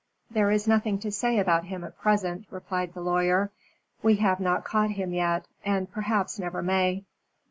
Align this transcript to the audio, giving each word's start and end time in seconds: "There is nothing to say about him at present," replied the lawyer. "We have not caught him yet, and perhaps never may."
"There 0.31 0.49
is 0.49 0.67
nothing 0.67 0.97
to 1.01 1.11
say 1.11 1.37
about 1.37 1.65
him 1.65 1.83
at 1.83 1.95
present," 1.95 2.47
replied 2.49 2.95
the 2.95 3.01
lawyer. 3.01 3.51
"We 4.01 4.15
have 4.15 4.39
not 4.39 4.65
caught 4.65 4.89
him 4.89 5.13
yet, 5.13 5.45
and 5.63 5.91
perhaps 5.91 6.39
never 6.39 6.63
may." 6.63 7.03